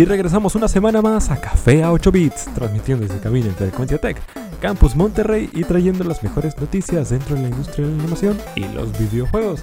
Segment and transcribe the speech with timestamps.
[0.00, 4.16] Y regresamos una semana más a Café a 8 Bits, transmitiendo desde cabina de Tech,
[4.58, 8.64] Campus Monterrey y trayendo las mejores noticias dentro de la industria de la animación y
[8.68, 9.62] los videojuegos.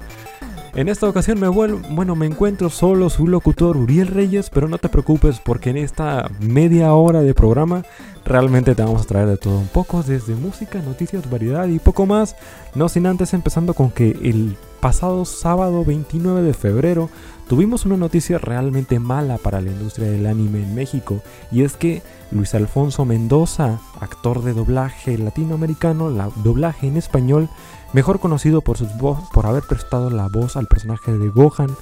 [0.77, 4.78] En esta ocasión me vuelvo, bueno, me encuentro solo su locutor Uriel Reyes, pero no
[4.78, 7.81] te preocupes porque en esta media hora de programa
[8.23, 12.05] realmente te vamos a traer de todo un poco, desde música, noticias, variedad y poco
[12.05, 12.35] más.
[12.75, 17.09] No sin antes empezando con que el pasado sábado 29 de febrero
[17.49, 22.03] tuvimos una noticia realmente mala para la industria del anime en México y es que
[22.30, 27.49] Luis Alfonso Mendoza, actor de doblaje latinoamericano, la doblaje en español,
[27.93, 28.89] mejor conocido por, sus
[29.33, 31.75] por haber prestado la voz al personaje de Gohan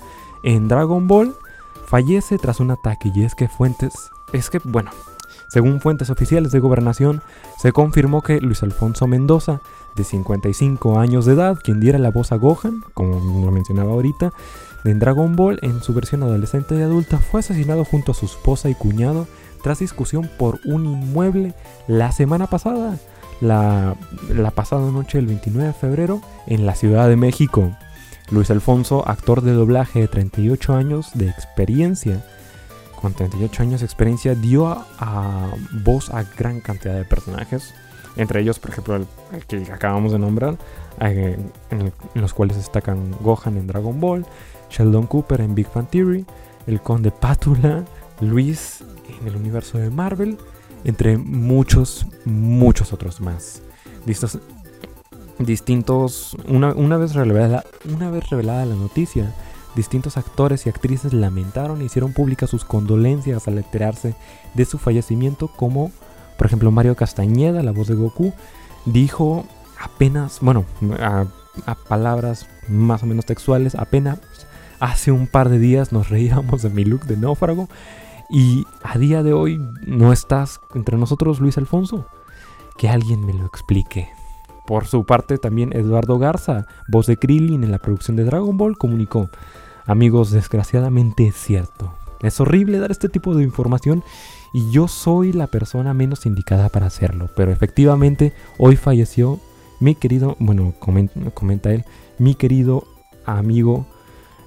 [0.43, 1.35] en Dragon Ball,
[1.85, 3.93] fallece tras un ataque y es que fuentes,
[4.33, 4.91] es que bueno,
[5.47, 7.21] según fuentes oficiales de gobernación,
[7.57, 9.61] se confirmó que Luis Alfonso Mendoza,
[9.95, 14.33] de 55 años de edad, quien diera la voz a Gohan, como lo mencionaba ahorita,
[14.83, 18.69] en Dragon Ball, en su versión adolescente y adulta, fue asesinado junto a su esposa
[18.69, 19.27] y cuñado
[19.63, 21.55] tras discusión por un inmueble
[21.87, 22.99] la semana pasada,
[23.41, 23.95] la,
[24.53, 27.71] pasada noche del 29 de febrero, en la Ciudad de México.
[28.31, 32.25] Luis Alfonso, actor de doblaje de 38 años de experiencia,
[32.99, 35.51] con 38 años de experiencia, dio a,
[35.83, 37.73] voz a gran cantidad de personajes.
[38.17, 39.07] Entre ellos, por ejemplo, el,
[39.47, 40.57] que acabamos de nombrar,
[41.01, 41.37] eh,
[41.69, 44.25] en, los cuales destacan Gohan en Dragon Ball,
[44.69, 46.25] Sheldon Cooper en Big Fan Theory,
[46.65, 47.83] el Conde Pátula,
[48.21, 48.83] Luis
[49.21, 50.37] en el universo de Marvel,
[50.85, 53.61] entre muchos, muchos otros más.
[55.39, 59.33] Distintos, una, una, vez revelada, una vez revelada la noticia,
[59.75, 64.15] distintos actores y actrices lamentaron e hicieron públicas sus condolencias al enterarse
[64.53, 65.91] de su fallecimiento, como
[66.37, 68.33] por ejemplo Mario Castañeda, la voz de Goku,
[68.85, 69.45] dijo
[69.79, 70.65] apenas, bueno,
[70.99, 71.25] a,
[71.87, 74.19] palabras más o menos textuales, apenas
[74.79, 77.69] hace un par de días nos reíamos de mi look de náufrago
[78.29, 82.07] y a día de hoy no estás entre nosotros, Luis Alfonso.
[82.77, 84.09] Que alguien me lo explique.
[84.65, 88.77] Por su parte, también Eduardo Garza, voz de Krillin en la producción de Dragon Ball,
[88.77, 89.29] comunicó:
[89.85, 91.93] Amigos, desgraciadamente es cierto.
[92.21, 94.03] Es horrible dar este tipo de información
[94.53, 97.29] y yo soy la persona menos indicada para hacerlo.
[97.35, 99.39] Pero efectivamente, hoy falleció
[99.79, 101.85] mi querido, bueno, comenta, él,
[102.17, 102.85] mi querido
[103.25, 103.85] amigo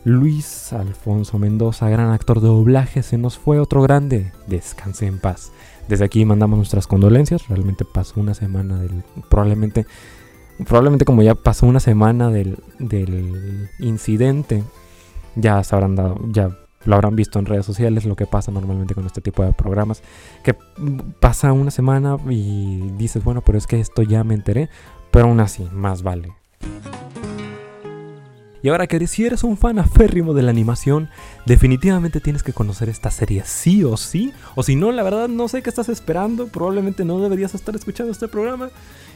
[0.05, 4.33] Luis Alfonso Mendoza, gran actor de doblaje, se nos fue otro grande.
[4.47, 5.53] Descanse en paz.
[5.89, 7.49] Desde aquí mandamos nuestras condolencias.
[7.49, 9.03] Realmente pasó una semana del.
[9.29, 9.87] Probablemente.
[10.67, 14.65] Probablemente como ya pasó una semana del, del incidente
[15.41, 16.51] ya se habrán dado, ya
[16.85, 20.03] lo habrán visto en redes sociales, lo que pasa normalmente con este tipo de programas,
[20.43, 20.55] que
[21.21, 24.69] pasa una semana y dices, bueno, pero es que esto ya me enteré,
[25.11, 26.33] pero aún así, más vale.
[28.63, 31.09] Y ahora que si eres un fan aférrimo de la animación,
[31.47, 34.33] definitivamente tienes que conocer esta serie sí o sí.
[34.55, 36.49] O si no, la verdad no sé qué estás esperando.
[36.49, 38.71] Probablemente no deberías estar escuchando este programa.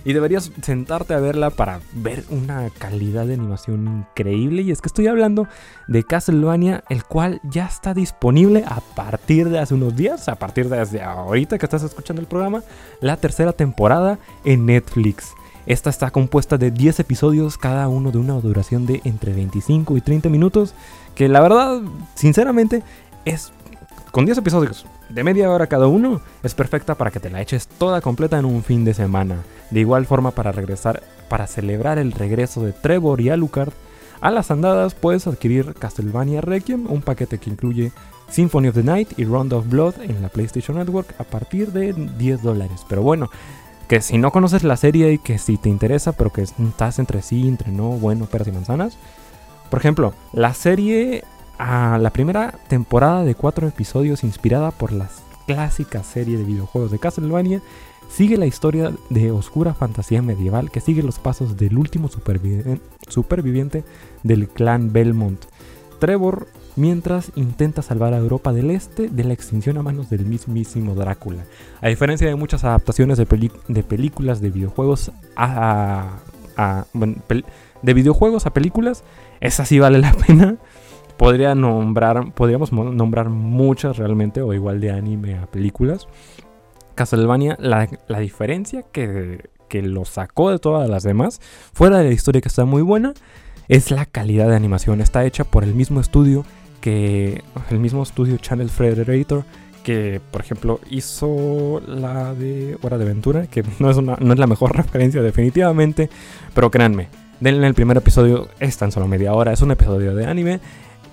[0.05, 4.63] Y deberías sentarte a verla para ver una calidad de animación increíble.
[4.63, 5.47] Y es que estoy hablando
[5.87, 10.69] de Castlevania, el cual ya está disponible a partir de hace unos días, a partir
[10.69, 12.63] de desde ahorita que estás escuchando el programa,
[13.01, 15.33] la tercera temporada en Netflix.
[15.67, 20.00] Esta está compuesta de 10 episodios, cada uno de una duración de entre 25 y
[20.00, 20.75] 30 minutos,
[21.15, 21.81] que la verdad,
[22.15, 22.83] sinceramente,
[23.25, 23.53] es
[24.11, 27.69] con 10 episodios de media hora cada uno, es perfecta para que te la eches
[27.69, 29.37] toda completa en un fin de semana.
[29.71, 33.73] De igual forma, para regresar, para celebrar el regreso de Trevor y Alucard
[34.21, 37.93] a las andadas, puedes adquirir Castlevania Requiem, un paquete que incluye
[38.29, 41.93] Symphony of the Night y Round of Blood en la PlayStation Network a partir de
[41.93, 42.87] 10 dólares.
[42.89, 43.31] Pero bueno,
[43.93, 47.21] que si no conoces la serie y que si te interesa, pero que estás entre
[47.21, 48.97] sí, entre no, bueno, peras y manzanas.
[49.69, 51.25] Por ejemplo, la serie,
[51.59, 55.11] a la primera temporada de cuatro episodios inspirada por la
[55.47, 57.61] clásica serie de videojuegos de Castlevania,
[58.09, 62.09] sigue la historia de oscura fantasía medieval que sigue los pasos del último
[63.09, 63.85] superviviente
[64.23, 65.45] del clan Belmont.
[65.99, 70.94] Trevor mientras intenta salvar a Europa del Este de la extinción a manos del mismísimo
[70.94, 71.44] Drácula.
[71.81, 76.19] A diferencia de muchas adaptaciones de, películas de videojuegos a,
[77.82, 79.05] de videojuegos a películas,
[79.41, 80.56] esa sí vale la pena.
[81.17, 86.08] Podría nombrar, podríamos nombrar muchas realmente, o igual de anime a películas.
[86.94, 91.41] Castlevania, la, la diferencia que, que lo sacó de todas las demás,
[91.73, 93.14] fuera de la historia que está muy buena,
[93.69, 95.00] es la calidad de animación.
[95.00, 96.44] Está hecha por el mismo estudio
[96.82, 99.44] que el mismo estudio Channel Frederator
[99.82, 104.46] que por ejemplo hizo la de Hora de Aventura, que no es, no es la
[104.46, 106.11] mejor referencia definitivamente,
[106.55, 107.08] pero créanme,
[107.40, 110.61] denle el primer episodio, es tan solo media hora, es un episodio de anime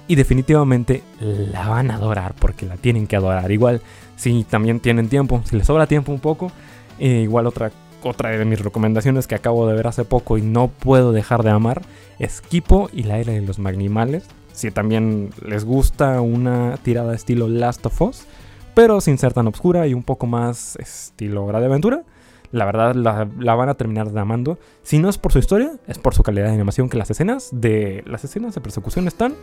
[0.08, 3.52] y definitivamente la van a adorar porque la tienen que adorar.
[3.52, 3.82] Igual,
[4.16, 6.52] si también tienen tiempo, si les sobra tiempo un poco,
[7.00, 7.72] eh, igual otra,
[8.04, 11.52] otra de mis recomendaciones que acabo de ver hace poco y no puedo dejar de
[11.52, 11.84] amar
[12.18, 14.26] es Kipo y la era de los Magnimales.
[14.60, 18.26] Si también les gusta una tirada estilo Last of Us,
[18.74, 22.04] pero sin ser tan oscura y un poco más estilo Hora de Aventura,
[22.52, 24.60] la verdad la, van a terminar amando.
[24.84, 27.50] Si no es por su historia, es por su calidad de animación, que las escenas
[27.54, 29.34] de las escenas de persecución están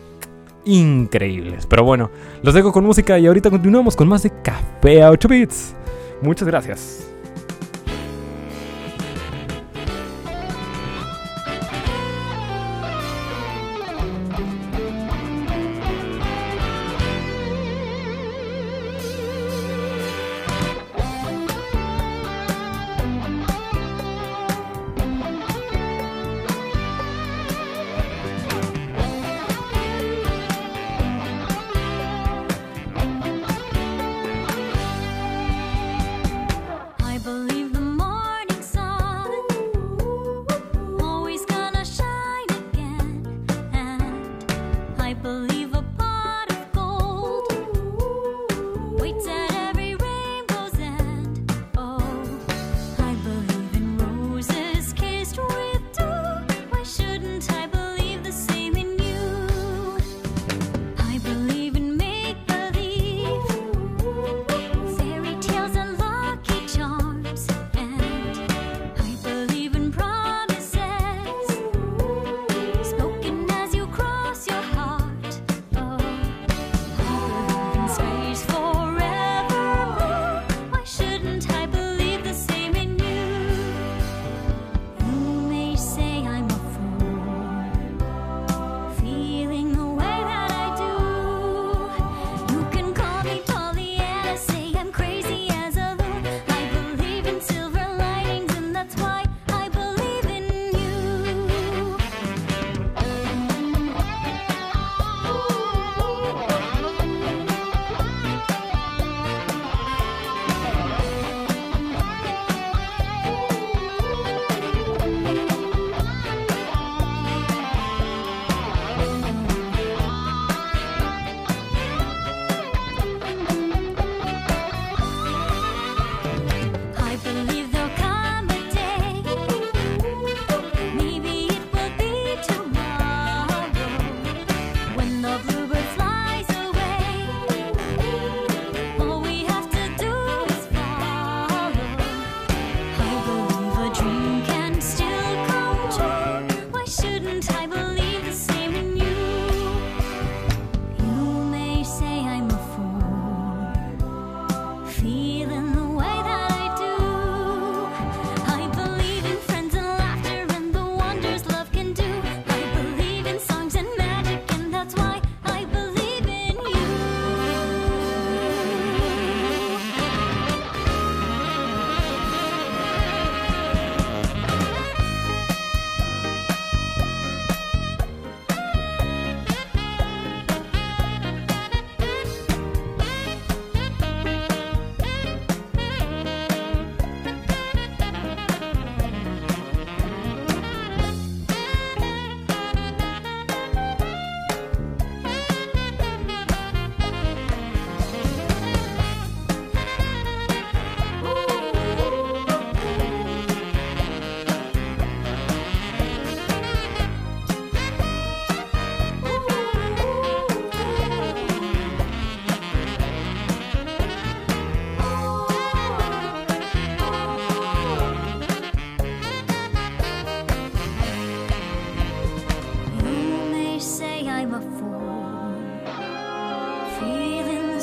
[0.67, 1.65] increíbles.
[1.65, 2.11] Pero bueno,
[2.43, 5.75] los dejo con música y ahorita continuamos con más de Café a 8 bits.
[6.21, 7.06] Muchas gracias.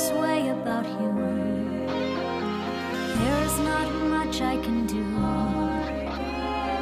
[0.04, 1.14] this way about you.
[3.20, 5.02] There's not much I can do.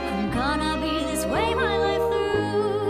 [0.09, 2.80] I'm gonna be this way my life through.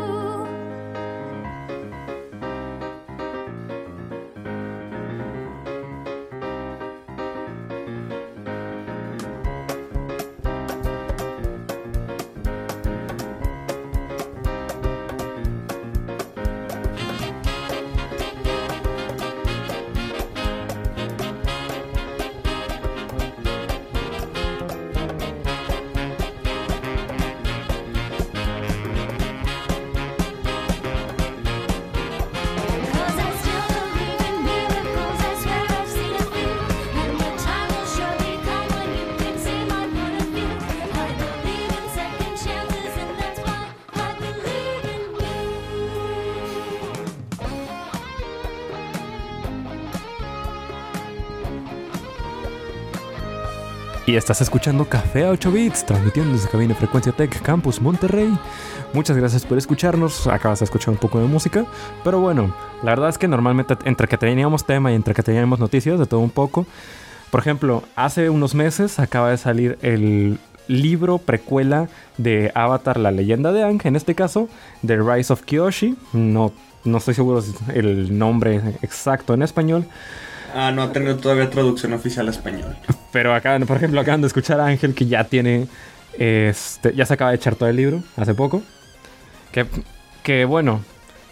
[54.07, 58.35] Y estás escuchando Café a 8 Bits, transmitiendo desde cabina Frecuencia Tech Campus Monterrey.
[58.93, 60.25] Muchas gracias por escucharnos.
[60.25, 61.65] Acabas de escuchar un poco de música.
[62.03, 65.59] Pero bueno, la verdad es que normalmente entre que teníamos tema y entre que teníamos
[65.59, 66.65] noticias, de todo un poco.
[67.29, 73.51] Por ejemplo, hace unos meses acaba de salir el libro precuela de Avatar, la leyenda
[73.51, 74.49] de Ang, en este caso,
[74.85, 75.95] The Rise of Kyoshi.
[76.13, 76.51] No,
[76.85, 77.43] no estoy seguro
[77.73, 79.85] el nombre exacto en español.
[80.53, 82.75] Ah, no ha tenido todavía traducción oficial a español.
[83.11, 85.67] Pero acá, por ejemplo, acaban de escuchar a Ángel que ya tiene.
[86.17, 88.61] Este, ya se acaba de echar todo el libro hace poco.
[89.51, 89.65] Que,
[90.23, 90.81] que bueno,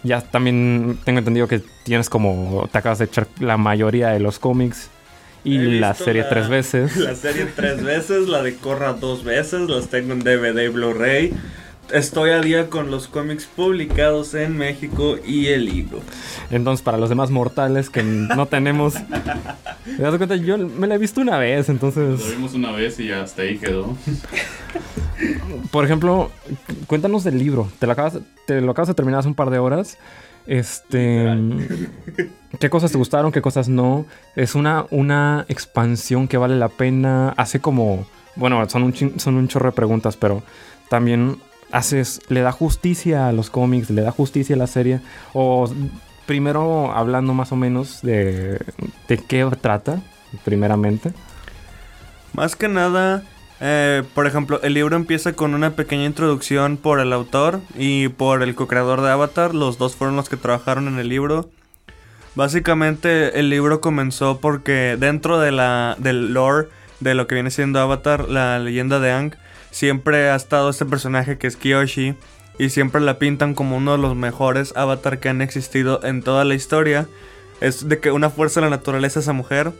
[0.02, 2.68] ya también tengo entendido que tienes como.
[2.70, 4.90] Te acabas de echar la mayoría de los cómics.
[5.42, 6.96] Y la serie tres veces.
[6.98, 11.32] La serie tres veces, la de Corra dos veces, las tengo en DVD y Blu-ray
[11.92, 16.00] estoy a día con los cómics publicados en México y el libro.
[16.50, 18.94] Entonces, para los demás mortales que no tenemos.
[18.94, 20.36] ¿Te das cuenta?
[20.36, 22.20] Yo me la he visto una vez, entonces.
[22.20, 23.96] Lo vimos una vez y hasta ahí quedó.
[25.70, 26.30] Por ejemplo,
[26.86, 27.70] cuéntanos del libro.
[27.78, 29.98] Te lo acabas, te lo acabas de terminar hace un par de horas.
[30.46, 31.36] Este.
[32.58, 33.32] ¿Qué cosas te gustaron?
[33.32, 34.06] ¿Qué cosas no?
[34.36, 37.30] Es una, una expansión que vale la pena.
[37.36, 38.06] Hace como.
[38.36, 40.42] Bueno, son un, son un chorro de preguntas, pero
[40.88, 41.38] también
[41.72, 45.00] haces, le da justicia a los cómics, le da justicia a la serie,
[45.32, 45.70] o
[46.26, 48.60] primero hablando más o menos de,
[49.08, 50.02] de qué trata,
[50.44, 51.12] primeramente.
[52.32, 53.24] Más que nada,
[53.60, 58.42] eh, por ejemplo, el libro empieza con una pequeña introducción por el autor y por
[58.42, 61.50] el co-creador de Avatar, los dos fueron los que trabajaron en el libro.
[62.34, 66.68] Básicamente el libro comenzó porque dentro de la, del lore
[67.00, 69.34] de lo que viene siendo Avatar, la leyenda de Ang,
[69.70, 72.14] siempre ha estado este personaje que es Kiyoshi
[72.58, 76.44] y siempre la pintan como uno de los mejores avatar que han existido en toda
[76.44, 77.06] la historia.
[77.60, 79.72] Es de que una fuerza de la naturaleza esa mujer.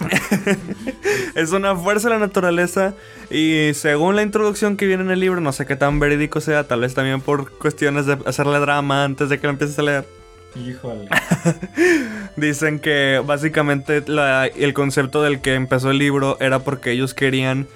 [1.34, 2.94] es una fuerza de la naturaleza
[3.30, 6.64] y según la introducción que viene en el libro, no sé qué tan verídico sea,
[6.66, 10.04] tal vez también por cuestiones de hacerle drama antes de que lo empieces a leer.
[10.54, 11.08] Híjole.
[12.36, 14.02] Dicen que básicamente
[14.56, 17.66] el concepto del que empezó el libro era porque ellos querían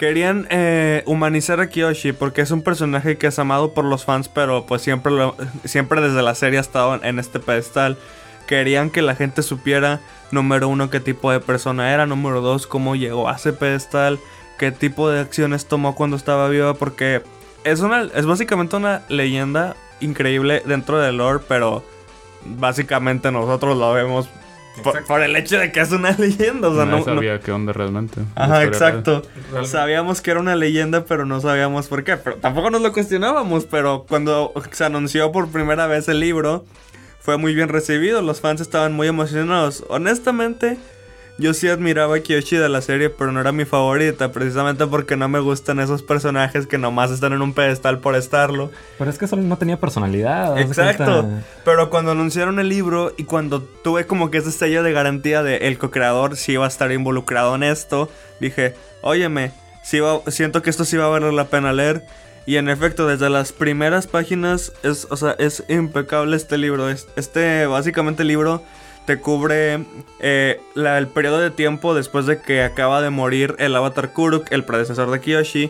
[0.00, 4.30] Querían eh, humanizar a Kiyoshi porque es un personaje que es amado por los fans,
[4.30, 5.12] pero pues siempre,
[5.66, 7.98] siempre desde la serie ha estado en este pedestal.
[8.46, 12.96] Querían que la gente supiera, número uno, qué tipo de persona era, número dos, cómo
[12.96, 14.18] llegó a ese pedestal,
[14.58, 17.22] qué tipo de acciones tomó cuando estaba viva, porque
[17.64, 21.84] es, una, es básicamente una leyenda increíble dentro del lore, pero
[22.46, 24.30] básicamente nosotros lo vemos
[25.06, 26.68] por, el hecho de que es una leyenda.
[26.68, 28.20] O sea, no, sabía qué onda realmente.
[28.34, 29.22] Ajá, exacto.
[29.64, 32.16] Sabíamos que era una leyenda, pero no sabíamos por qué.
[32.16, 33.66] Pero tampoco nos lo cuestionábamos.
[33.66, 36.64] Pero cuando se anunció por primera vez el libro,
[37.20, 38.22] fue muy bien recibido.
[38.22, 39.84] Los fans estaban muy emocionados.
[39.88, 40.78] Honestamente,
[41.40, 45.16] yo sí admiraba a Kiyoshi de la serie, pero no era mi favorita, precisamente porque
[45.16, 48.70] no me gustan esos personajes que nomás están en un pedestal por estarlo.
[48.98, 50.58] Pero es que solo no tenía personalidad.
[50.58, 51.28] Exacto.
[51.64, 55.56] Pero cuando anunciaron el libro y cuando tuve como que ese sello de garantía de
[55.68, 60.96] el co-creador sí iba a estar involucrado en esto, dije, óyeme, siento que esto sí
[60.96, 62.04] va a valer la pena leer.
[62.46, 66.88] Y en efecto, desde las primeras páginas es, o sea, es impecable este libro.
[66.88, 68.62] Este, básicamente, libro
[69.10, 69.84] te cubre
[70.20, 74.62] eh, el periodo de tiempo después de que acaba de morir el avatar Kuruk, el
[74.62, 75.68] predecesor de Kiyoshi.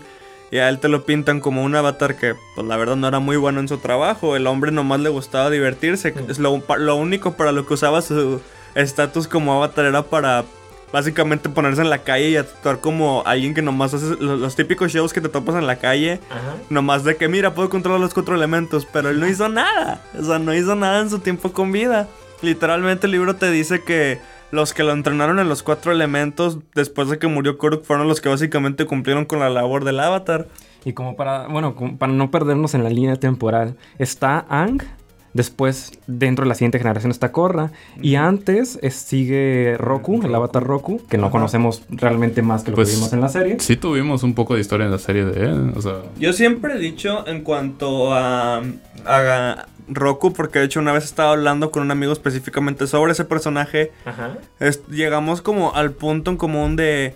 [0.51, 3.19] Y a él te lo pintan como un avatar que, pues la verdad, no era
[3.19, 4.37] muy bueno en su trabajo.
[4.37, 6.13] El hombre nomás le gustaba divertirse.
[6.29, 8.43] Es lo, lo único para lo que usaba su
[8.75, 10.45] estatus como avatar era para
[10.93, 15.15] básicamente ponerse en la calle y actuar como alguien que nomás hace los, típicos shows
[15.15, 16.21] que te topas en la calle.
[16.69, 18.87] Nomás de que, mira, puedo controlar los cuatro elementos.
[18.93, 20.03] Pero él no hizo nada.
[20.19, 22.07] O sea, no hizo nada en su tiempo con vida.
[22.43, 24.19] Literalmente el libro te dice que
[24.51, 28.21] los que lo entrenaron en los cuatro elementos después de que murió Kuruk fueron los
[28.21, 30.49] que básicamente cumplieron con la labor del avatar.
[30.85, 34.83] Y como para, bueno, para no perdernos en la línea temporal, está Ang,
[35.35, 37.71] después dentro de la siguiente generación está Korra,
[38.01, 42.83] y antes sigue Roku, el avatar Roku, que no conocemos realmente más que lo que
[42.83, 43.61] pues, vimos en la serie.
[43.61, 45.97] Sí tuvimos un poco de historia en la serie de él, o sea...
[46.19, 48.63] Yo siempre he dicho en cuanto a,
[49.05, 53.25] a Roku, porque de hecho una vez estaba hablando con un amigo específicamente sobre ese
[53.25, 53.93] personaje.
[54.05, 54.39] Ajá.
[54.89, 57.15] llegamos como al punto en común de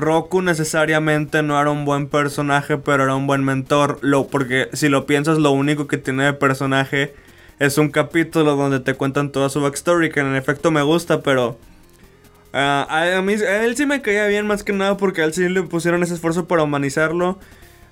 [0.00, 3.98] Roku necesariamente no era un buen personaje, pero era un buen mentor.
[4.00, 7.14] Lo, porque si lo piensas, lo único que tiene de personaje
[7.58, 11.58] es un capítulo donde te cuentan toda su backstory, que en efecto me gusta, pero...
[12.52, 15.32] Ah, a, mí, a él sí me caía bien más que nada porque a él
[15.32, 17.38] sí le pusieron ese esfuerzo para humanizarlo.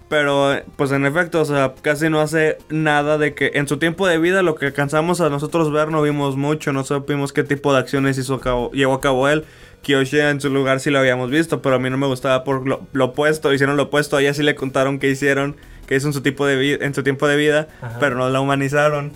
[0.09, 4.07] Pero, pues en efecto, o sea, casi no hace nada de que en su tiempo
[4.07, 7.75] de vida lo que alcanzamos a nosotros ver no vimos mucho, no supimos qué tipo
[7.75, 9.45] de acciones hizo a cabo, llevó a cabo él.
[9.83, 12.67] Kyoshi en su lugar sí lo habíamos visto, pero a mí no me gustaba por
[12.67, 16.09] lo, lo opuesto, hicieron lo opuesto, a ella sí le contaron qué hicieron, qué hizo
[16.09, 17.99] en su, tipo de en su tiempo de vida, Ajá.
[18.01, 19.13] pero no la humanizaron.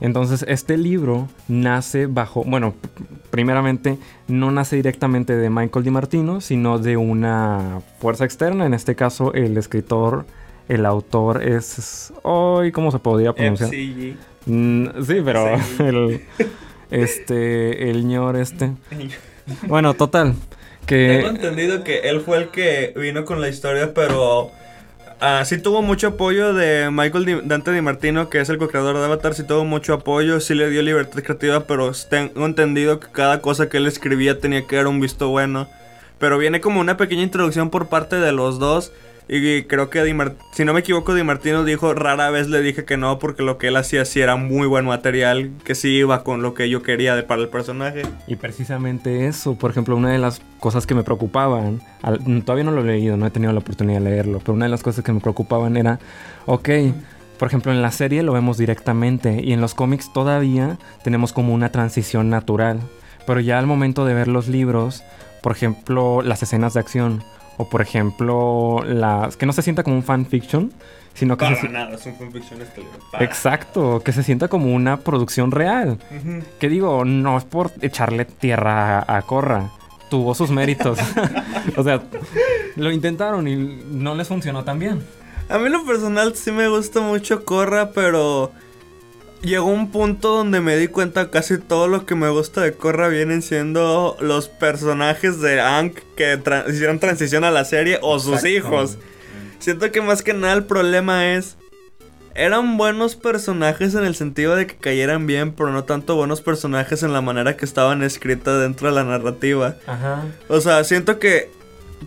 [0.00, 2.74] Entonces, este libro nace bajo, bueno,
[3.30, 3.98] primeramente
[4.28, 8.66] no nace directamente de Michael DiMartino, sino de una fuerza externa.
[8.66, 10.26] En este caso, el escritor,
[10.68, 12.12] el autor es.
[12.22, 13.70] Hoy, ¿cómo se podría pronunciar?
[14.46, 15.46] Mm, sí, pero
[15.78, 16.22] el.
[16.90, 18.70] Este, el ñor este.
[19.66, 20.34] Bueno, total.
[20.86, 21.26] Tengo Que.
[21.26, 24.52] entendido que él fue el que vino con la historia, pero
[25.20, 29.04] ah, sí tuvo mucho apoyo de Michael Dante Di Martino, que es el co-creador de
[29.04, 33.40] Avatar, sí tuvo mucho apoyo, sí le dio libertad creativa, pero tengo entendido que cada
[33.40, 35.68] cosa que él escribía tenía que dar un visto bueno.
[36.18, 38.92] Pero viene como una pequeña introducción por parte de los dos.
[39.28, 40.04] Y creo que
[40.52, 43.58] si no me equivoco, Di Martino dijo, rara vez le dije que no, porque lo
[43.58, 46.82] que él hacía sí era muy buen material, que sí iba con lo que yo
[46.82, 48.02] quería de, para el personaje.
[48.28, 51.80] Y precisamente eso, por ejemplo, una de las cosas que me preocupaban,
[52.44, 54.70] todavía no lo he leído, no he tenido la oportunidad de leerlo, pero una de
[54.70, 55.98] las cosas que me preocupaban era,
[56.46, 56.68] ok,
[57.36, 61.52] por ejemplo, en la serie lo vemos directamente y en los cómics todavía tenemos como
[61.52, 62.80] una transición natural,
[63.26, 65.02] pero ya al momento de ver los libros,
[65.42, 67.22] por ejemplo, las escenas de acción,
[67.56, 70.72] o por ejemplo, las que no se sienta como un fanfiction,
[71.14, 72.98] sino que se Para si- nada, es un fanfiction este libro.
[73.10, 73.24] para.
[73.24, 75.98] Exacto, que se sienta como una producción real.
[76.58, 79.70] Que digo, no es por echarle tierra a, a Corra.
[80.10, 80.98] Tuvo sus méritos.
[81.76, 82.02] o sea,
[82.76, 83.56] lo intentaron y
[83.90, 85.02] no les funcionó tan bien.
[85.48, 88.50] A mí lo personal sí me gusta mucho Korra, pero
[89.42, 93.08] llegó un punto donde me di cuenta casi todo lo que me gusta de Korra
[93.08, 98.44] vienen siendo los personajes de Aang que tra- hicieron transición a la serie o sus
[98.44, 98.98] hijos.
[99.58, 101.56] Siento que más que nada el problema es
[102.34, 107.02] eran buenos personajes en el sentido de que cayeran bien, pero no tanto buenos personajes
[107.02, 109.76] en la manera que estaban escritas dentro de la narrativa.
[109.86, 110.22] Ajá.
[110.48, 111.50] O sea, siento que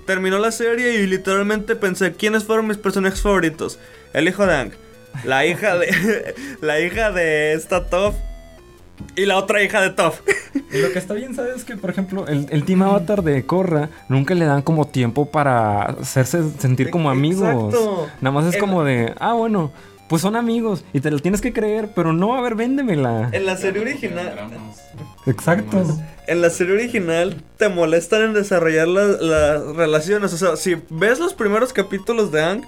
[0.06, 3.80] terminó la serie y literalmente pensé, ¿quiénes fueron mis personajes favoritos?
[4.14, 4.72] El hijo de Ang,
[5.24, 8.16] la hija de la hija de esta Toph
[9.16, 10.20] y la otra hija de Toph.
[10.72, 11.64] Lo que está bien, ¿sabes?
[11.64, 15.84] Que, por ejemplo, el, el Team Avatar de Corra nunca le dan como tiempo para
[15.84, 17.48] hacerse sentir como amigos.
[17.48, 18.08] Exacto.
[18.22, 19.72] Nada más es El- como de, ah, bueno,
[20.10, 23.30] pues son amigos y te lo tienes que creer, pero no, a ver, véndemela.
[23.32, 24.34] En la serie original,
[25.26, 25.84] Exacto.
[26.28, 31.20] en la serie original te molestan en desarrollar la- las relaciones, o sea, si ves
[31.20, 32.64] los primeros capítulos de Ang,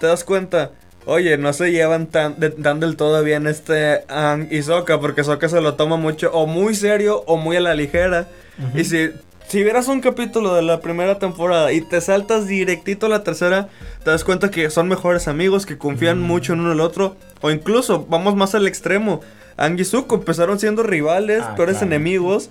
[0.00, 0.72] te das cuenta
[1.04, 5.24] Oye, no se llevan tan, de- tan del todo bien este Ang y Sokka, porque
[5.24, 8.28] Sokka se lo toma mucho, o muy serio, o muy a la ligera.
[8.76, 9.10] Y si,
[9.48, 13.68] si vieras un capítulo de la primera temporada y te saltas directito a la tercera,
[14.04, 17.16] te das cuenta que son mejores amigos, que confían mucho en uno el otro.
[17.40, 19.20] O incluso, vamos más al extremo.
[19.56, 21.86] Ang y Zuko empezaron siendo rivales, Ah, peores claro.
[21.88, 22.48] enemigos.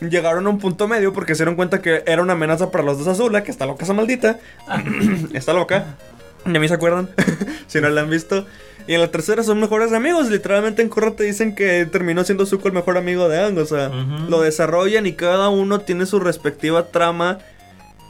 [0.00, 2.98] Llegaron a un punto medio porque se dieron cuenta que era una amenaza para los
[2.98, 4.38] dos Azula, que está loca esa maldita.
[5.32, 5.96] está loca.
[6.44, 7.10] A mí se acuerdan,
[7.66, 8.46] si no la han visto.
[8.86, 10.30] Y en la tercera son mejores amigos.
[10.30, 13.58] Literalmente en Korra te dicen que terminó siendo Zuko el mejor amigo de Ang.
[13.58, 13.88] O sea,
[14.28, 17.38] lo desarrollan y cada uno tiene su respectiva trama.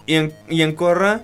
[0.06, 1.22] Y en, y en Korra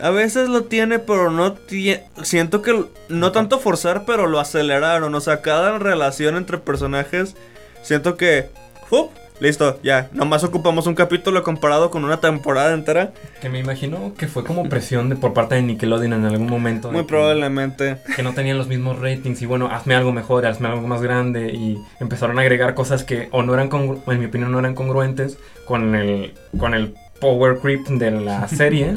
[0.00, 2.04] a veces lo tiene, pero no tiene...
[2.22, 5.14] Siento que no tanto forzar, pero lo aceleraron.
[5.14, 7.36] O sea, cada relación entre personajes,
[7.82, 8.48] siento que...
[8.88, 9.10] ¡fup!
[9.38, 10.08] Listo, ya.
[10.12, 13.12] Nomás ocupamos un capítulo comparado con una temporada entera.
[13.42, 16.90] Que me imagino que fue como presión de, por parte de Nickelodeon en algún momento.
[16.90, 17.98] Muy probablemente.
[18.16, 21.52] que no tenían los mismos ratings y bueno, hazme algo mejor, hazme algo más grande
[21.52, 24.74] y empezaron a agregar cosas que o no eran, congru- en mi opinión, no eran
[24.74, 28.94] congruentes con el, con el power creep de la serie.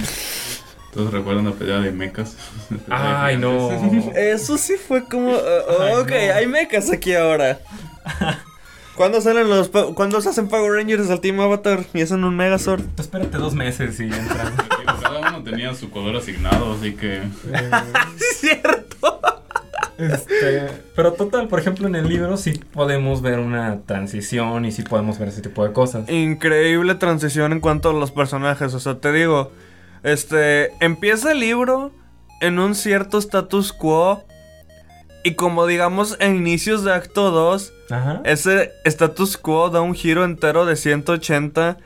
[0.88, 2.38] Entonces recuerdan la pelea de mechas.
[2.90, 3.70] Ay, no.
[4.16, 5.32] Eso sí fue como...
[5.34, 5.38] uh,
[5.82, 6.34] Ay, ok, no.
[6.36, 7.60] hay mechas aquí ahora.
[9.00, 9.70] ¿Cuándo salen los...
[9.70, 12.82] ¿Cuándo se hacen Power Rangers al Team Avatar y hacen un Megazord?
[12.98, 14.54] Espérate dos meses y entran.
[15.02, 17.22] Cada uno tenía su color asignado, así que.
[18.18, 19.22] ¡Sí, cierto!
[19.98, 24.84] Este, pero total, por ejemplo, en el libro sí podemos ver una transición y sí
[24.84, 26.10] podemos ver ese tipo de cosas.
[26.10, 28.74] Increíble transición en cuanto a los personajes.
[28.74, 29.54] O sea, te digo,
[30.04, 31.94] este, empieza el libro
[32.42, 34.26] en un cierto status quo.
[35.24, 38.22] Y como digamos en inicios de acto 2, Ajá.
[38.24, 41.78] ese status quo da un giro entero de 180.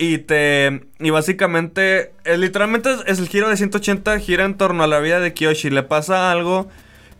[0.00, 0.86] Y te.
[1.00, 2.12] Y básicamente.
[2.24, 5.34] eh, literalmente es, es el giro de 180 gira en torno a la vida de
[5.34, 5.70] Kyoshi.
[5.70, 6.68] Le pasa algo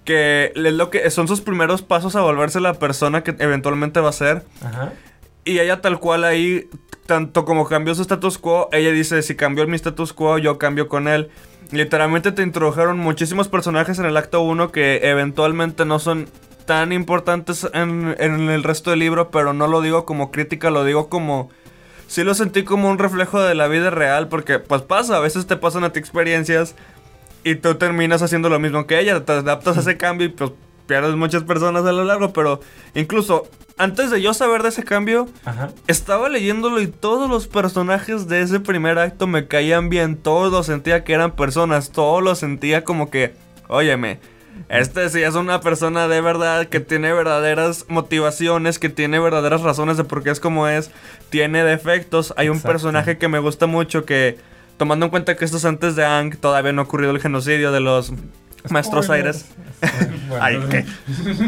[0.04, 4.10] que es lo que son sus primeros pasos a volverse la persona que eventualmente va
[4.10, 4.44] a ser.
[4.64, 4.92] Ajá.
[5.48, 6.68] Y ella tal cual ahí
[7.06, 10.88] tanto como cambió su status quo, ella dice, si cambió mi status quo, yo cambio
[10.88, 11.30] con él.
[11.70, 16.28] Literalmente te introdujeron muchísimos personajes en el acto 1 que eventualmente no son
[16.66, 21.08] tan importantes en, el resto del libro, pero no lo digo como crítica, lo digo
[21.08, 21.48] como...
[22.08, 25.46] Sí lo sentí como un reflejo de la vida real, porque pues pasa, a veces
[25.46, 26.74] te pasan a ti experiencias
[27.42, 30.52] y tú terminas haciendo lo mismo que ella, te adaptas a ese cambio y pues
[30.86, 32.60] pierdes muchas personas a lo largo, pero
[32.94, 35.70] incluso antes de yo saber de ese cambio, Ajá.
[35.86, 40.66] estaba leyéndolo y todos los personajes de ese primer acto me caían bien, todos los
[40.66, 43.34] sentía que eran personas, todos los sentía como que,
[43.68, 44.18] óyeme,
[44.68, 49.96] este sí es una persona de verdad que tiene verdaderas motivaciones, que tiene verdaderas razones
[49.96, 50.90] de por qué es como es,
[51.30, 52.34] tiene defectos.
[52.36, 52.72] Hay un Exacto.
[52.72, 54.36] personaje que me gusta mucho que,
[54.76, 57.70] tomando en cuenta que esto es antes de Ang, todavía no ha ocurrido el genocidio
[57.70, 58.12] de los
[58.72, 59.44] maestros Spoilers.
[59.82, 60.18] aires.
[60.28, 60.84] Bueno, Ay, ¿qué?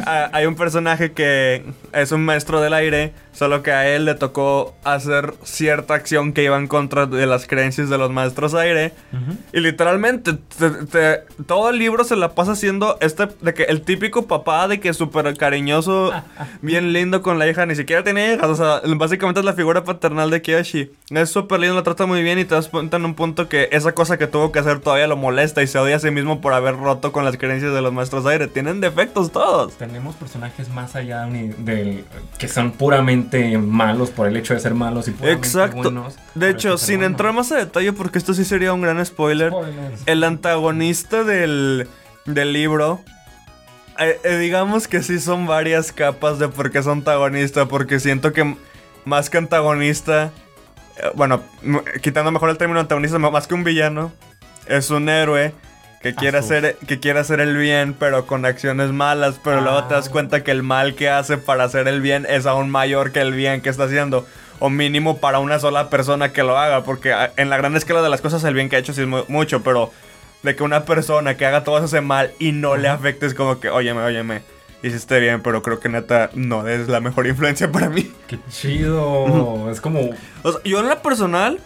[0.06, 4.14] Ah, hay un personaje que es un maestro del aire, solo que a él le
[4.14, 8.92] tocó hacer cierta acción que iba en contra de las creencias de los maestros aire.
[9.12, 9.36] Ujú.
[9.52, 13.82] Y literalmente, te- te- todo el libro se la pasa haciendo este, de que el
[13.82, 16.12] típico papá de que súper cariñoso,
[16.62, 19.82] bien lindo con la hija, ni siquiera tiene hijas, o sea, básicamente es la figura
[19.84, 20.90] paternal de Kiyoshi.
[21.10, 23.68] Es súper lindo, la trata muy bien y te das cuenta en un punto que
[23.72, 26.40] esa cosa que tuvo que hacer todavía lo molesta y se odia a sí mismo
[26.40, 28.48] por haber roto con las creencias de los maestros aire.
[28.48, 29.74] Tienen defectos todos.
[29.74, 32.04] Tenemos personajes más allá del
[32.38, 35.82] que son puramente malos por el hecho de ser malos y puramente Exacto.
[35.82, 38.82] buenos por De hecho, de sin entrar más a detalle, porque esto sí sería un
[38.82, 39.50] gran spoiler.
[39.50, 40.02] Spoilers.
[40.06, 41.88] el antagonista del,
[42.24, 43.00] del libro,
[43.98, 48.32] eh, eh, digamos que sí son varias capas de por qué es antagonista, porque siento
[48.32, 48.56] que
[49.04, 50.30] más que antagonista,
[50.96, 51.42] eh, bueno,
[52.02, 54.12] quitando mejor el término antagonista, más que un villano,
[54.66, 55.52] es un héroe.
[56.00, 56.56] Que quiere, Azul.
[56.56, 59.38] hacer, que quiere hacer el bien, pero con acciones malas.
[59.44, 60.10] Pero luego te das Ah.
[60.10, 63.32] cuenta que el mal que hace para hacer el bien es aún mayor que el
[63.34, 64.26] bien que está haciendo.
[64.60, 66.84] O mínimo para una sola persona que lo haga.
[66.84, 69.02] Porque ah, en la gran escala de las cosas, el bien que ha hecho sí
[69.02, 69.62] es mu- mucho.
[69.62, 69.92] Pero
[70.42, 73.34] de que una persona que haga todo eso ese mal y no le afecte es
[73.34, 74.40] como que, óyeme, óyeme,
[74.82, 78.10] hiciste bien, pero creo que neta no es la mejor influencia para mí.
[78.26, 79.70] Qué chido.
[79.70, 80.00] es como.
[80.42, 81.58] O sea, yo en la personal,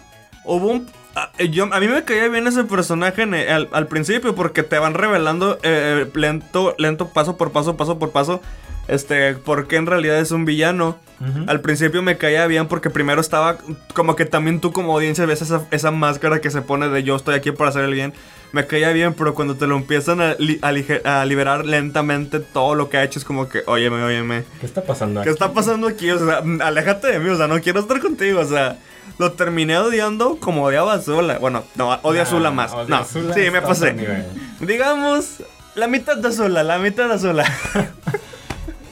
[0.45, 0.91] hubo un...
[1.15, 4.79] ah, Yo, a mí me caía bien ese personaje en al, al principio porque te
[4.79, 8.41] van revelando eh, lento, lento, paso por paso, paso por paso,
[8.89, 10.99] este, porque en realidad es un villano.
[11.21, 11.45] Ujú.
[11.49, 13.57] Al principio me caía bien porque primero estaba
[13.95, 17.17] como que también tú como audiencia ves esa, esa máscara que se pone de yo
[17.17, 18.13] estoy aquí para hacer el bien.
[18.53, 22.39] Me caía bien, pero cuando te lo empiezan a, li- a lige- a liberar lentamente
[22.41, 24.45] todo lo que ha hecho es como que, óyeme, óyeme.
[24.61, 25.35] ¿Qué está pasando ¿Qué aquí?
[25.35, 26.11] está pasando aquí?
[26.11, 28.77] O sea, aléjate de mí, o sea, no quiero estar contigo, o sea,
[29.19, 31.39] lo terminé odiando como odiaba a Zula.
[31.39, 32.73] Bueno, no, odio a Zula más.
[32.89, 33.95] No, a Zula, sí, me pasé.
[34.61, 35.43] Digamos,
[35.75, 37.45] la mitad de Zula, la mitad de Zula.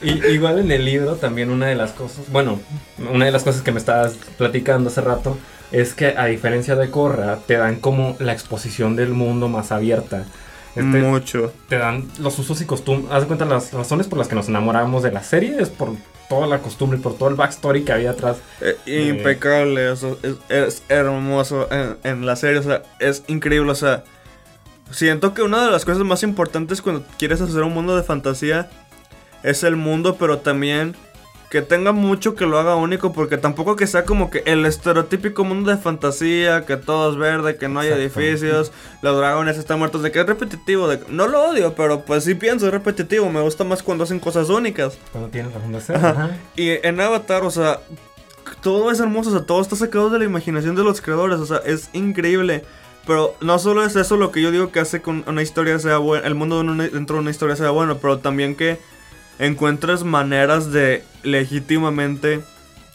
[0.03, 2.59] Y, igual en el libro también una de las cosas, bueno,
[3.09, 5.37] una de las cosas que me estabas platicando hace rato
[5.71, 10.25] es que a diferencia de Korra te dan como la exposición del mundo más abierta.
[10.75, 11.53] Este, Mucho.
[11.69, 13.11] te dan los usos y costumbres.
[13.13, 15.89] Haz de cuenta las razones por las que nos enamoramos de la serie es por
[16.29, 18.37] toda la costumbre, por todo el backstory que había atrás.
[18.61, 23.71] Eh, impecable, o sea, es, es hermoso en, en la serie, o sea, es increíble,
[23.71, 24.03] o sea,
[24.89, 28.69] siento que una de las cosas más importantes cuando quieres hacer un mundo de fantasía
[29.43, 30.95] es el mundo, pero también
[31.53, 35.43] que tenga mucho que lo haga único, porque tampoco que sea como que el estereotípico
[35.43, 38.71] mundo de fantasía, que todo es verde, que no hay edificios,
[39.03, 42.33] los dragones están muertos, de que es repetitivo, de, no lo odio, pero pues sí
[42.33, 44.97] pienso, es repetitivo, me gusta más cuando hacen cosas únicas.
[45.11, 45.95] Cuando tienes razón de ser.
[45.97, 46.09] Ajá.
[46.09, 46.37] Ajá.
[46.55, 47.81] Y en Avatar, o sea,
[48.61, 51.45] todo es hermoso, o sea, todo está sacado de la imaginación de los creadores, o
[51.45, 52.65] sea, es increíble.
[53.05, 55.97] Pero no solo es eso lo que yo digo que hace que una historia sea
[55.99, 58.79] buena, el mundo de una- dentro de una historia sea bueno, pero también que
[59.39, 62.41] encuentres maneras de legítimamente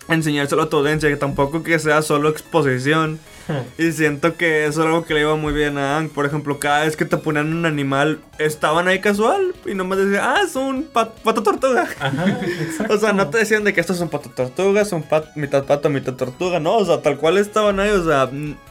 [0.08, 3.18] enseñárselo a tu audiencia, que tampoco que sea solo exposición.
[3.78, 6.10] Y siento que eso es algo que le iba muy bien a Ang.
[6.10, 10.20] Por ejemplo, cada vez que te ponían un animal, estaban ahí casual y nomás decían,
[10.22, 11.88] ah, es un pat- pato tortuga.
[11.98, 12.38] Ajá.
[12.90, 15.34] O sea, no te decían de que esto es un pato tortuga, es un pat-
[15.34, 18.28] mitad pato, mitad tortuga, no, o sea, tal cual estaban ahí, o sea,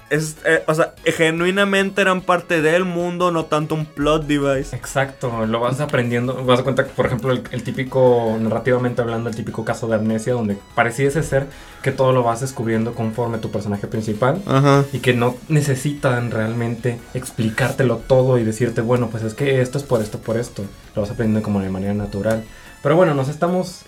[0.10, 4.76] es, eh, o sea, genuinamente eran parte del mundo, no tanto un plot device.
[4.76, 6.44] Exacto, lo vas aprendiendo.
[6.46, 9.96] Vas a cuenta que, por ejemplo, el, el típico, narrativamente hablando, el típico caso de
[9.96, 11.48] amnesia, donde pareciese ser
[11.82, 14.42] que todo lo vas descubriendo conforme tu personaje principal.
[14.46, 14.86] Ajá.
[14.94, 19.84] Y que no necesitan realmente explicártelo todo y decirte, bueno, pues es que esto es
[19.84, 20.64] por esto, por esto.
[20.96, 22.44] Lo vas aprendiendo como de manera natural.
[22.82, 23.82] Pero bueno, nos estamos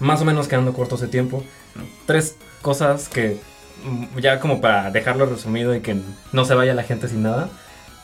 [0.00, 1.44] más o menos quedando cortos de tiempo.
[2.06, 3.38] Tres cosas que,
[4.18, 5.96] ya como para dejarlo resumido y que
[6.32, 7.48] no se vaya la gente sin nada.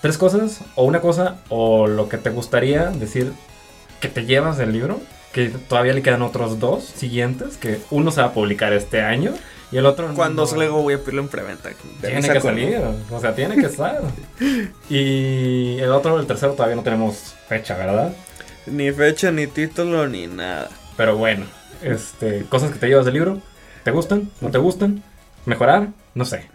[0.01, 3.33] Tres cosas, o una cosa, o lo que te gustaría decir
[4.01, 5.01] que te llevas del libro.
[5.33, 9.33] Que todavía le quedan otros dos siguientes, que uno se va a publicar este año
[9.71, 10.13] Y el otro.
[10.15, 11.71] Cuando no- salga voy a pedirlo en preventa.
[12.03, 12.79] Tiene que salir,
[13.11, 14.03] o sea, tiene que estar.
[14.91, 18.13] Y el otro, el tercero, todavía no tenemos fecha, ¿verdad?
[18.67, 20.69] Ni fecha, ni título, ni nada.
[20.97, 21.47] Pero bueno,
[21.83, 23.41] este, cosas que te llevas del libro.
[23.85, 24.31] ¿Te gustan?
[24.43, 25.03] ¿No te gustan?
[25.47, 25.89] ¿Mejorar?
[26.15, 26.49] No sé.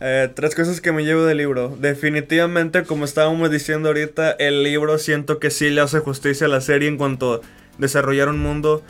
[0.00, 1.76] Eh, tres cosas que me llevo del libro.
[1.78, 6.60] Definitivamente, como estábamos diciendo ahorita, el libro siento que sí le hace justicia a la
[6.60, 7.40] serie en cuanto a
[7.78, 8.82] desarrollar un mundo.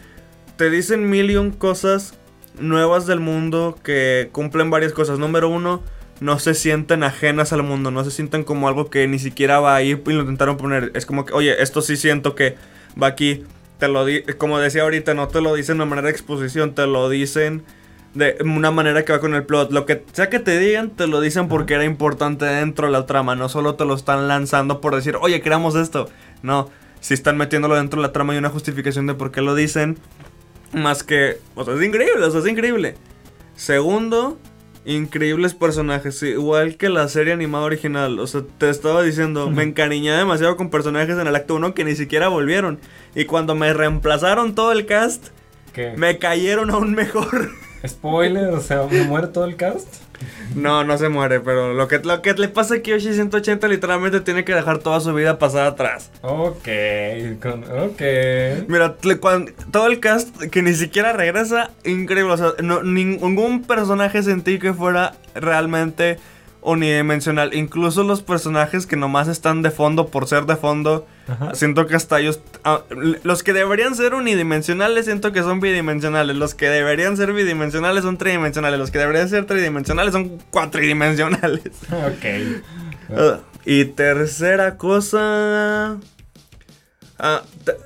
[0.56, 2.14] Te dicen mil y un cosas
[2.58, 5.18] nuevas del mundo que cumplen varias cosas.
[5.18, 5.82] Número uno,
[6.20, 9.74] no se sienten ajenas al mundo, no se sienten como algo que ni siquiera va
[9.74, 10.92] ahí y lo intentaron poner.
[10.94, 12.56] Es como que, oye, esto sí siento que
[13.00, 13.44] va aquí.
[13.78, 16.86] Te lo di como decía ahorita, no te lo dicen de manera de exposición, te
[16.86, 17.64] lo dicen
[18.14, 19.72] de una manera que va con el plot.
[19.72, 23.06] Lo que sea que te digan, te lo dicen porque era importante dentro de la
[23.06, 23.34] trama.
[23.34, 26.08] No solo te lo están lanzando por decir, oye, creamos esto.
[26.42, 29.54] No, si están metiéndolo dentro de la trama y una justificación de por qué lo
[29.54, 29.98] dicen.
[30.72, 32.96] Más que, o sea, es increíble, o sea, es increíble.
[33.54, 34.38] Segundo,
[34.84, 38.18] increíbles personajes, igual que la serie animada original.
[38.18, 41.84] O sea, te estaba diciendo, me encariñé demasiado con personajes en el acto 1 que
[41.84, 42.80] ni siquiera volvieron.
[43.14, 45.28] Y cuando me reemplazaron todo el cast,
[45.72, 45.94] ¿Qué?
[45.96, 47.50] me cayeron aún mejor.
[47.86, 49.86] Spoiler, o sea, ¿me muere todo el cast?
[50.54, 54.20] No, no se muere, pero lo que, lo que le pasa a Kiyoshi 180 literalmente
[54.20, 56.10] tiene que dejar toda su vida pasada atrás.
[56.22, 56.68] Ok,
[57.42, 58.00] con- ok.
[58.68, 62.32] Mira, le- cuan- todo el cast que ni siquiera regresa, increíble.
[62.32, 66.18] O sea, no- ningún personaje sentí que fuera realmente
[66.64, 67.54] unidimensional.
[67.54, 71.54] Incluso los personajes que nomás están de fondo por ser de fondo, Ajá.
[71.54, 72.40] siento que hasta ellos...
[72.64, 72.82] ah,
[73.22, 76.34] los que deberían ser unidimensionales, siento que son bidimensionales.
[76.36, 78.78] Los que deberían ser bidimensionales son tridimensionales.
[78.78, 81.62] Los que deberían ser tridimensionales son cuatridimensionales.
[81.90, 83.14] Ok.
[83.16, 85.98] Ah, y tercera cosa.
[87.18, 87.42] Ah,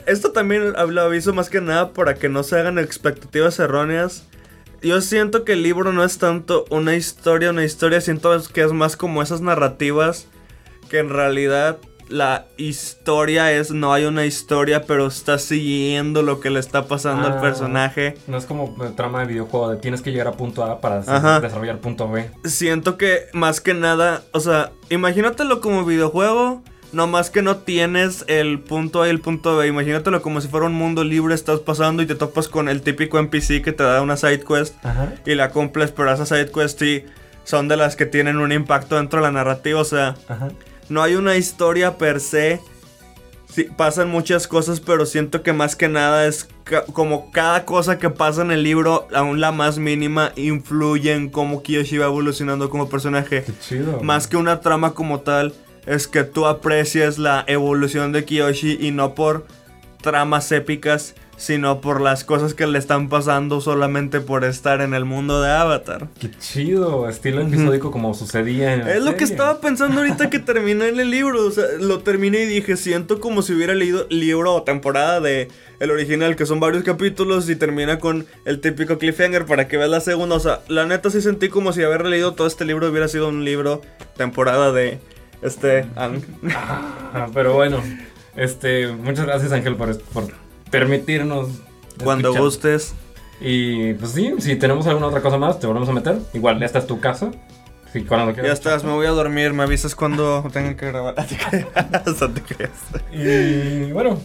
[0.06, 4.24] esto también lo aviso más que nada para que no se hagan expectativas erróneas.
[4.82, 8.72] Yo siento que el libro no es tanto una historia, una historia, siento que es
[8.72, 10.26] más como esas narrativas
[10.88, 16.48] que en realidad la historia es, no hay una historia, pero está siguiendo lo que
[16.48, 17.32] le está pasando Ah.
[17.34, 18.14] al personaje.
[18.26, 21.40] No es como trama de videojuego de tienes que llegar a punto A para Ajá.
[21.40, 22.30] desarrollar punto B.
[22.44, 28.24] siento que más que nada, o sea, imagínatelo como videojuego, no más que no tienes
[28.28, 31.60] el punto A y el punto B, imagínatelo como si fuera un mundo libre, estás
[31.60, 35.12] pasando y te topas con el típico NPC que te da una side quest Ajá.
[35.26, 37.04] y la cumples, pero esas side quests sí
[37.44, 40.48] son de las que tienen un impacto dentro de la narrativa, o sea, Ajá.
[40.88, 42.60] no hay una historia per se.
[43.50, 47.98] Sí, pasan muchas cosas, pero siento que más que nada es ca- como cada cosa
[47.98, 52.68] que pasa en el libro, aún la más mínima, influye en cómo Kiyoshi va evolucionando
[52.68, 53.44] como personaje.
[53.44, 54.00] Qué chido.
[54.02, 55.54] Más que una trama como tal,
[55.88, 59.46] es que tú aprecias la evolución de Kiyoshi y no por
[60.02, 65.06] tramas épicas, sino por las cosas que le están pasando solamente por estar en el
[65.06, 66.08] mundo de Avatar.
[66.20, 67.08] Qué chido.
[67.08, 71.10] Estilo episódico como sucedía en la Es lo que estaba pensando ahorita que terminé el
[71.10, 71.46] libro.
[71.46, 75.48] O sea, lo terminé y dije, siento como si hubiera leído libro o temporada de
[75.80, 79.90] el original, que son varios capítulos y termina con el típico cliffhanger para que veas
[79.90, 80.36] la segunda.
[80.36, 83.28] O sea, la neta sí sentí como si haber leído todo este libro hubiera sido
[83.28, 83.80] un libro
[84.16, 84.98] temporada de
[85.42, 86.22] este Ang.
[86.54, 87.82] Ah, pero bueno,
[88.36, 90.24] este, muchas gracias Ángel por, por
[90.70, 91.48] permitirnos.
[92.02, 92.42] Cuando escuchar.
[92.42, 92.94] gustes.
[93.40, 96.18] Y pues sí, si tenemos alguna otra cosa más, te volvemos a meter.
[96.34, 97.30] Igual, esta es tu casa.
[98.06, 99.52] Cuando Ya estás, me voy a dormir.
[99.54, 101.14] Me avisas cuando tengan que grabar.
[101.26, 102.70] Te creas.
[103.10, 104.18] Y bueno,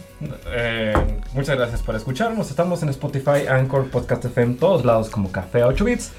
[0.48, 0.92] eh,
[1.32, 2.50] muchas gracias por escucharnos.
[2.50, 6.12] Estamos en Spotify, Anchor, Podcast FM, todos lados como Café a 8 bits.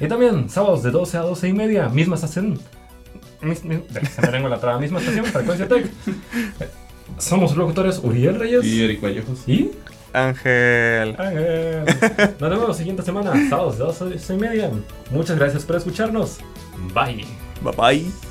[0.00, 2.58] Y también sábados de 12 a 12 y media, misma estación.
[3.40, 3.80] Mis, mis-
[4.14, 5.86] se me vengo la traba, misma estación, Frecuencia Tech.
[7.18, 9.40] Somos locutores Uriel Reyes Y Eric Vallejos.
[9.46, 9.70] y
[10.12, 11.14] Ángel.
[11.18, 11.84] Ángel.
[12.40, 14.70] Nos vemos la siguiente semana, sábados de 12 y media.
[15.10, 16.38] Muchas gracias por escucharnos.
[16.94, 17.24] Bye.
[17.62, 18.27] Bye bye.